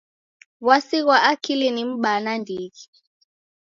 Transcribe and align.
W'asi 0.65 0.97
ghwa 1.03 1.17
akili 1.31 1.67
ni 1.71 1.83
m'baa 1.89 2.19
nandighi. 2.25 2.81